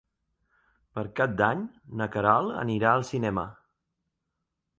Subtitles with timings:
[0.97, 1.61] Per Cap d'Any
[1.99, 3.45] na Queralt anirà al cinema.